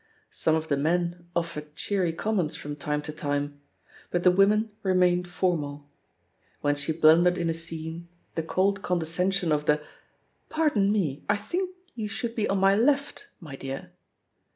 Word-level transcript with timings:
Some 0.31 0.55
of 0.55 0.67
the 0.67 0.77
men 0.77 1.27
ofi^ered 1.35 1.75
cheery 1.75 2.11
comments 2.11 2.55
from 2.55 2.75
time 2.75 3.03
to 3.03 3.11
time, 3.11 3.61
but 4.09 4.23
the 4.23 4.31
women 4.31 4.71
re 4.81 4.95
mained 4.95 5.27
formal. 5.27 5.87
When 6.61 6.73
she 6.73 6.91
blundered 6.91 7.37
in 7.37 7.51
a 7.51 7.53
scene, 7.53 8.07
the 8.33 8.41
cold 8.41 8.81
condescension 8.81 9.51
of 9.51 9.65
the 9.67 9.79
''Pardon 10.49 10.89
me, 10.91 11.23
I 11.29 11.37
think 11.37 11.75
you 11.93 12.07
should 12.07 12.33
be 12.33 12.49
on 12.49 12.57
my 12.57 12.75
left^ 12.75 13.25
my 13.39 13.55
dear!" 13.55 13.91